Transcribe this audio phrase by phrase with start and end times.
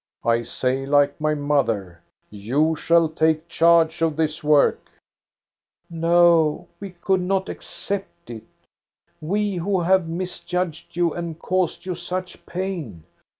[0.25, 4.89] I say like my mother, * You shall take charge of this work!
[5.25, 5.51] *"
[5.91, 8.45] No, we could not accept it,—
[9.31, 13.03] we who have mis judged you and caused you such pain